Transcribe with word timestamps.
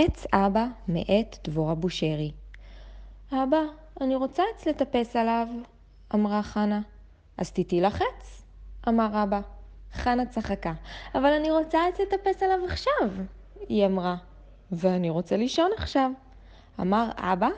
עץ 0.00 0.26
אבא 0.32 0.66
מאת 0.88 1.38
דבורה 1.44 1.74
בושרי. 1.74 2.32
אבא, 3.32 3.62
אני 4.00 4.14
רוצה 4.14 4.42
עץ 4.54 4.66
לטפס 4.66 5.16
עליו, 5.16 5.48
אמרה 6.14 6.42
חנה. 6.42 6.80
אז 7.36 7.52
תיתי 7.52 7.80
לך 7.80 8.02
עץ, 8.02 8.42
אמר 8.88 9.22
אבא. 9.22 9.40
חנה 9.92 10.26
צחקה. 10.26 10.72
אבל 11.14 11.32
אני 11.32 11.50
רוצה 11.50 11.78
עץ 11.88 12.00
לטפס 12.00 12.42
עליו 12.42 12.58
עכשיו, 12.64 13.10
היא 13.68 13.86
אמרה. 13.86 14.16
ואני 14.72 15.10
רוצה 15.10 15.36
לישון 15.36 15.70
עכשיו, 15.76 16.10
אמר 16.80 17.10
אבא, 17.16 17.48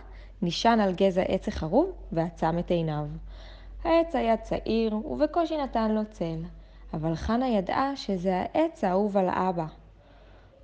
נשען 0.43 0.80
על 0.80 0.93
גזע 0.95 1.22
עץ 1.22 1.48
החרוב 1.48 1.93
ועצם 2.12 2.59
את 2.59 2.70
עיניו. 2.70 3.07
העץ 3.84 4.14
היה 4.14 4.36
צעיר 4.36 4.96
ובקושי 4.96 5.57
נתן 5.57 5.91
לו 5.91 6.02
צל, 6.11 6.43
אבל 6.95 7.15
חנה 7.15 7.48
ידעה 7.48 7.97
שזה 7.97 8.37
העץ 8.37 8.84
האהוב 8.84 9.16
על 9.16 9.29
אבא. 9.29 9.66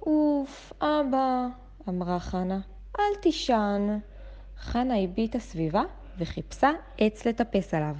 אוף, 0.06 0.72
אבא, 0.80 1.46
אמרה 1.88 2.20
חנה, 2.20 2.60
אל 2.98 3.14
תישן. 3.22 3.98
חנה 4.58 5.02
הביטה 5.02 5.38
סביבה 5.38 5.82
וחיפשה 6.18 6.70
עץ 6.98 7.26
לטפס 7.26 7.74
עליו. 7.74 7.96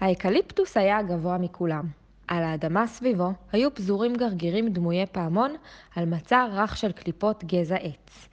האקליפטוס 0.00 0.76
היה 0.76 0.98
הגבוה 0.98 1.38
מכולם. 1.38 1.88
על 2.28 2.42
האדמה 2.42 2.86
סביבו 2.86 3.32
היו 3.52 3.74
פזורים 3.74 4.14
גרגירים 4.16 4.68
דמויי 4.68 5.06
פעמון 5.06 5.54
על 5.96 6.04
מצע 6.04 6.46
רך 6.52 6.76
של 6.76 6.92
קליפות 6.92 7.44
גזע 7.44 7.76
עץ. 7.76 8.28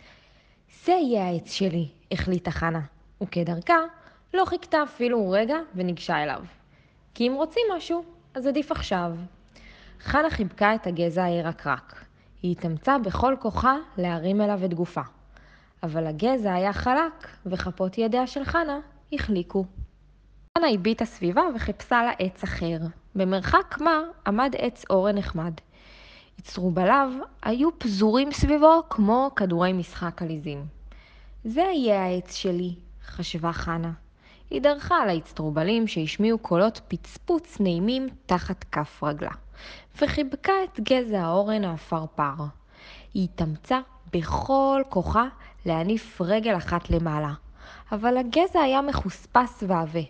זה 0.85 0.91
יהיה 0.91 1.25
העץ 1.25 1.51
שלי, 1.51 1.87
החליטה 2.11 2.51
חנה, 2.51 2.81
וכדרכה 3.23 3.79
לא 4.33 4.45
חיכתה 4.45 4.83
אפילו 4.83 5.29
רגע 5.29 5.57
וניגשה 5.75 6.23
אליו. 6.23 6.43
כי 7.13 7.27
אם 7.27 7.33
רוצים 7.33 7.63
משהו, 7.77 8.03
אז 8.33 8.47
עדיף 8.47 8.71
עכשיו. 8.71 9.11
חנה 9.99 10.29
חיבקה 10.29 10.75
את 10.75 10.87
הגזע 10.87 11.23
הירקרק. 11.23 12.10
היא 12.41 12.51
התאמצה 12.51 12.97
בכל 12.97 13.35
כוחה 13.39 13.75
להרים 13.97 14.41
אליו 14.41 14.65
את 14.65 14.73
גופה. 14.73 15.01
אבל 15.83 16.07
הגזע 16.07 16.53
היה 16.53 16.73
חלק, 16.73 17.27
וכפות 17.45 17.97
ידיה 17.97 18.27
של 18.27 18.43
חנה 18.43 18.79
החליקו. 19.13 19.65
חנה 20.57 20.67
הביטה 20.73 21.05
סביבה 21.05 21.41
וחיפשה 21.55 22.03
לה 22.03 22.11
עץ 22.19 22.43
אחר. 22.43 22.77
במרחק 23.15 23.77
מה 23.81 24.01
עמד 24.27 24.55
עץ 24.57 24.85
אורן 24.89 25.17
נחמד. 25.17 25.53
אצטרובליו 26.39 27.11
היו 27.41 27.79
פזורים 27.79 28.31
סביבו 28.31 28.83
כמו 28.89 29.31
כדורי 29.35 29.73
משחק 29.73 30.21
עליזים. 30.21 30.65
זה 31.43 31.61
יהיה 31.61 32.03
העץ 32.03 32.35
שלי, 32.35 32.75
חשבה 33.05 33.51
חנה. 33.51 33.91
היא 34.49 34.61
דרכה 34.61 34.95
על 34.95 35.09
האצטרובלים 35.09 35.87
שהשמיעו 35.87 36.37
קולות 36.37 36.81
פצפוץ 36.87 37.59
נעימים 37.59 38.09
תחת 38.25 38.65
כף 38.71 39.03
רגלה, 39.03 39.31
וחיבקה 40.01 40.53
את 40.63 40.79
גזע 40.79 41.21
האורן 41.21 41.63
העפרפר. 41.63 42.33
היא 43.13 43.23
התאמצה 43.23 43.79
בכל 44.13 44.81
כוחה 44.89 45.25
להניף 45.65 46.21
רגל 46.21 46.57
אחת 46.57 46.89
למעלה, 46.89 47.33
אבל 47.91 48.17
הגזע 48.17 48.59
היה 48.59 48.81
מחוספס 48.81 49.63
ועבה. 49.67 50.01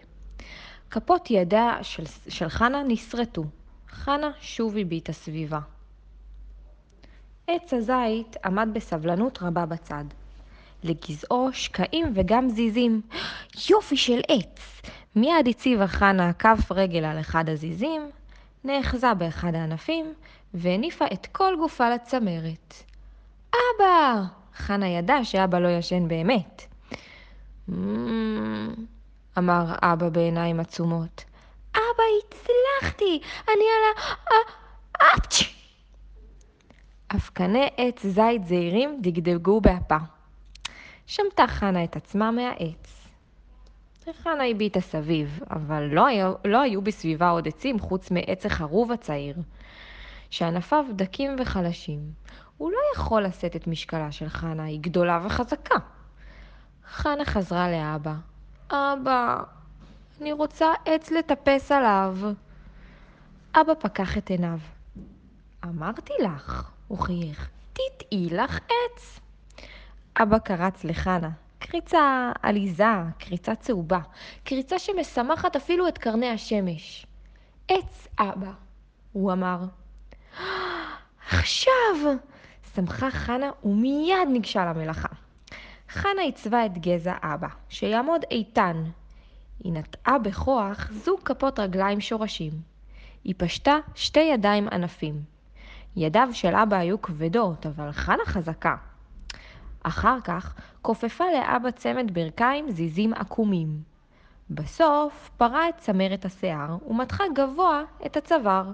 כפות 0.92 1.32
ידיה 1.32 1.78
של, 1.82 2.04
של 2.30 2.50
חנה 2.50 2.84
נסרטו. 2.88 3.44
חנה 3.90 4.32
שוב 4.40 4.78
הביטה 4.78 5.14
סביבה. 5.14 5.60
עץ 7.48 7.74
הזית 7.74 8.36
עמד 8.46 8.70
בסבלנות 8.74 9.40
רבה 9.42 9.66
בצד. 9.66 10.04
לגזעו 10.84 11.50
שקעים 11.54 12.12
וגם 12.16 12.50
זיזים. 12.50 13.02
יופי 13.70 13.98
של 13.98 14.20
עץ! 14.28 14.82
מיד 15.16 15.48
הציבה 15.50 15.88
חנה 15.88 16.34
כף 16.34 16.72
רגל 16.72 17.06
על 17.06 17.20
אחד 17.20 17.50
הזיזים, 17.50 18.10
נאחזה 18.64 19.14
באחד 19.14 19.56
הענפים, 19.56 20.14
והניפה 20.54 21.06
את 21.14 21.26
כל 21.26 21.54
גופה 21.60 21.90
לצמרת. 21.90 22.84
אבא! 23.50 24.24
חנה 24.56 24.88
ידעה 24.88 25.26
שאבא 25.26 25.60
לא 25.60 25.68
ישן 25.68 26.08
באמת. 26.08 26.66
אמר 29.38 29.76
אבא 29.82 30.10
בעיניים 30.10 30.60
עצומות. 30.60 31.24
אבא, 31.72 32.04
הצלחתי! 32.20 33.22
אני 33.48 33.66
על 33.78 34.04
ה... 34.30 34.34
אפצ'י! 35.16 35.46
אבקני 37.16 37.70
עץ 37.78 38.06
זית 38.06 38.48
זעירים 38.48 39.00
דגדגו 39.02 39.62
באפה. 39.62 39.98
שמטה 41.08 41.48
חנה 41.48 41.84
את 41.84 41.96
עצמה 41.96 42.32
מהעץ. 42.32 43.01
חנה 44.24 44.44
הביטה 44.46 44.82
סביב, 44.82 45.40
אבל 45.52 45.84
לא 45.84 46.06
היו, 46.06 46.34
לא 46.46 46.62
היו 46.62 46.82
בסביבה 46.82 47.30
עוד 47.30 47.48
עצים 47.48 47.80
חוץ 47.80 48.12
מעץ 48.12 48.46
החרוב 48.46 48.92
הצעיר, 48.92 49.36
שענפיו 50.30 50.86
דקים 50.96 51.36
וחלשים. 51.40 52.00
הוא 52.58 52.72
לא 52.72 52.78
יכול 52.96 53.24
לשאת 53.24 53.56
את 53.56 53.68
משקלה 53.68 54.12
של 54.12 54.30
חנה, 54.30 54.64
היא 54.64 54.80
גדולה 54.82 55.22
וחזקה. 55.26 55.76
חנה 56.86 57.26
חזרה 57.26 57.72
לאבא. 57.72 58.14
אבא, 58.72 59.44
אני 60.22 60.34
רוצה 60.34 60.68
עץ 60.86 61.12
לטפס 61.12 61.72
עליו. 61.72 62.18
אבא 63.56 63.74
פקח 63.80 64.18
את 64.18 64.30
עיניו. 64.30 64.60
אמרתי 65.66 66.14
לך, 66.24 66.72
הוא 66.88 66.98
חייך, 66.98 67.50
תטעי 67.74 68.30
לך 68.32 68.60
עץ. 68.60 69.20
אבא 70.22 70.38
קרץ 70.38 70.84
לחנה, 70.84 71.30
קריצה 71.62 72.32
עליזה, 72.42 72.84
קריצה 73.20 73.56
צהובה, 73.56 74.00
קריצה 74.44 74.80
שמשמחת 74.80 75.56
אפילו 75.56 75.88
את 75.88 75.98
קרני 75.98 76.30
השמש. 76.30 77.06
עץ 77.68 78.08
אבא, 78.20 78.52
הוא 79.12 79.32
אמר. 79.32 79.58
עכשיו! 81.30 81.72
שמחה 82.76 83.12
חנה 83.12 83.50
ומיד 83.64 84.28
ניגשה 84.32 84.66
למלאכה. 84.66 85.08
חנה 85.90 86.22
עיצבה 86.22 86.66
את 86.66 86.78
גזע 86.78 87.16
אבא, 87.24 87.48
שיעמוד 87.70 88.22
איתן. 88.32 88.84
היא 89.64 89.74
נטעה 89.74 90.20
בכוח 90.20 90.92
זוג 90.92 91.20
כפות 91.26 91.60
רגליים 91.60 92.02
שורשים. 92.02 92.52
היא 93.24 93.36
פשטה 93.38 93.78
שתי 93.96 94.20
ידיים 94.20 94.68
ענפים. 94.72 95.22
ידיו 95.96 96.30
של 96.34 96.56
אבא 96.56 96.78
היו 96.78 97.02
כבדות, 97.02 97.66
אבל 97.66 97.92
חנה 97.92 98.26
חזקה. 98.26 98.76
אחר 99.84 100.18
כך 100.24 100.56
כופפה 100.82 101.24
לאבא 101.34 101.72
צמד 101.72 102.14
ברכיים 102.14 102.72
זיזים 102.72 103.14
עקומים. 103.14 103.82
בסוף 104.50 105.30
פרה 105.38 105.70
את 105.70 105.78
צמרת 105.78 106.26
השיער 106.26 106.78
ומתחה 106.88 107.24
גבוה 107.36 107.84
את 108.06 108.18
הצוואר. 108.18 108.72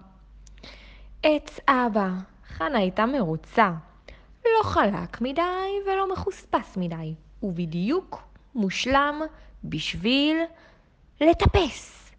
עץ 1.23 1.59
אבא, 1.67 2.09
חנה 2.47 2.77
הייתה 2.77 3.05
מרוצה. 3.05 3.71
לא 4.45 4.63
חלק 4.63 5.21
מדי 5.21 5.41
ולא 5.85 6.13
מחוספס 6.13 6.77
מדי, 6.77 7.13
ובדיוק 7.43 8.23
מושלם 8.55 9.21
בשביל 9.63 10.37
לטפס. 11.21 12.11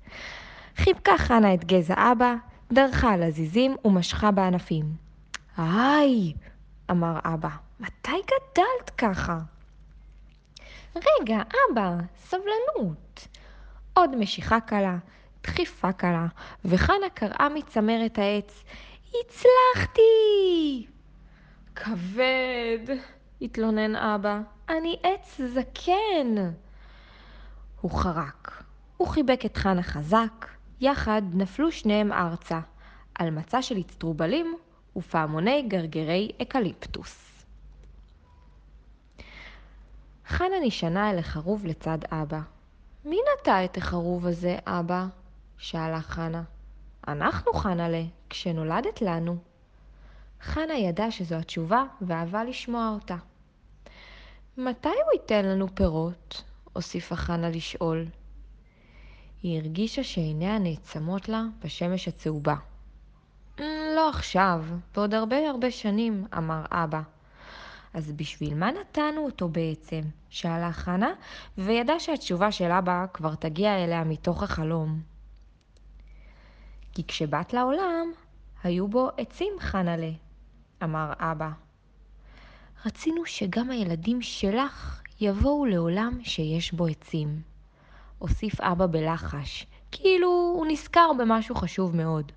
חיבקה 0.77 1.19
חנה 1.19 1.55
את 1.55 1.65
גזע 1.65 2.13
אבא, 2.13 2.35
דרכה 2.73 3.13
על 3.13 3.23
הזיזים 3.23 3.77
ומשכה 3.85 4.31
בענפים. 4.31 4.85
היי, 5.57 6.33
אמר 6.91 7.19
אבא, 7.25 7.49
מתי 7.81 8.21
גדלת 8.25 8.91
ככה? 8.99 9.39
רגע, 10.97 11.39
אבא, 11.73 11.95
סבלנות. 12.17 13.29
עוד 13.93 14.17
משיכה 14.17 14.61
קלה, 14.61 14.97
דחיפה 15.43 15.93
קלה, 15.93 16.27
וחנה 16.65 17.11
קראה 17.15 17.49
מצמרת 17.55 18.19
העץ, 18.19 18.65
הצלחתי! 19.09 20.01
כבד, 21.75 22.97
התלונן 23.43 23.97
אבא, 23.97 24.41
אני 24.69 24.97
עץ 25.03 25.41
זקן. 25.55 26.35
הוא 27.81 27.91
חרק. 27.91 28.63
הוא 28.97 29.09
חיבק 29.09 29.41
את 29.47 29.57
חנה 29.57 29.83
חזק, 29.83 30.47
יחד 30.81 31.23
נפלו 31.35 31.73
שניהם 31.73 32.13
ארצה, 32.13 32.61
על 33.15 33.31
מצע 33.31 33.63
של 33.63 33.81
אצטרובלים 33.81 34.57
ופעמוני 34.97 35.63
גרגרי 35.63 36.31
אקליפטוס. 36.43 37.38
חנה 40.49 40.67
נשענה 40.67 41.11
אל 41.11 41.19
החרוב 41.19 41.67
לצד 41.67 41.99
אבא. 42.11 42.41
מי 43.05 43.17
נטע 43.17 43.65
את 43.65 43.77
החרוב 43.77 44.27
הזה, 44.27 44.57
אבא? 44.67 45.07
שאלה 45.59 46.01
חנה. 46.01 46.43
אנחנו, 47.09 47.53
חנה'לה, 47.53 48.03
כשנולדת 48.31 49.03
לנו. 49.03 49.37
חנה 50.41 50.75
ידעה 50.75 51.11
שזו 51.11 51.37
התשובה 51.37 51.85
ואהבה 52.01 52.45
לשמוע 52.45 52.91
אותה. 52.95 53.17
מתי 54.57 54.89
הוא 54.89 55.13
ייתן 55.13 55.45
לנו 55.45 55.75
פירות? 55.75 56.45
הוסיפה 56.73 57.17
חנה 57.17 57.51
לשאול. 57.51 58.07
היא 59.43 59.61
הרגישה 59.61 60.05
שעיניה 60.05 60.59
נעצמות 60.59 61.29
לה 61.29 61.43
בשמש 61.65 62.09
הצהובה. 62.09 62.57
אמ, 63.61 63.65
לא 63.97 64.09
עכשיו, 64.09 64.65
בעוד 64.95 65.15
הרבה 65.15 65.51
הרבה 65.51 65.71
שנים, 65.71 66.27
אמר 66.37 66.65
אבא. 66.71 67.01
אז 67.99 68.13
בשביל 68.13 68.55
מה 68.55 68.71
נתנו 68.71 69.25
אותו 69.25 69.49
בעצם? 69.49 70.01
שאלה 70.31 70.73
חנה, 70.73 71.13
וידע 71.59 71.93
שהתשובה 71.99 72.53
של 72.53 72.71
אבא 72.71 73.07
כבר 73.15 73.35
תגיע 73.35 73.85
אליה 73.85 74.05
מתוך 74.05 74.43
החלום. 74.43 75.01
כי 76.93 77.07
כשבאת 77.07 77.53
לעולם, 77.53 78.13
היו 78.63 78.89
בו 78.89 79.09
עצים 79.17 79.53
חנה 79.59 79.97
חנלה, 79.97 80.11
אמר 80.83 81.13
אבא. 81.19 81.51
רצינו 82.87 83.27
שגם 83.27 83.71
הילדים 83.71 84.23
שלך 84.23 85.03
יבואו 85.21 85.67
לעולם 85.67 86.19
שיש 86.23 86.73
בו 86.73 86.87
עצים. 86.87 87.43
הוסיף 88.19 88.61
אבא 88.61 88.87
בלחש, 88.87 89.67
כאילו 89.91 90.29
הוא 90.29 90.67
נזכר 90.67 91.11
במשהו 91.19 91.55
חשוב 91.55 91.97
מאוד. 91.97 92.33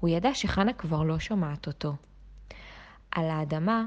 הוא 0.00 0.10
ידע 0.10 0.34
שחנה 0.34 0.72
כבר 0.72 1.02
לא 1.02 1.18
שומעת 1.18 1.66
אותו. 1.66 1.94
על 3.10 3.30
האדמה 3.30 3.84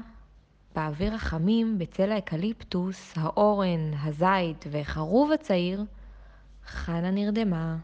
באוויר 0.74 1.14
החמים, 1.14 1.78
בצל 1.78 2.12
האקליפטוס, 2.12 3.12
האורן, 3.16 3.90
הזית 4.02 4.64
והחרוב 4.70 5.32
הצעיר, 5.32 5.84
חנה 6.66 7.10
נרדמה. 7.10 7.76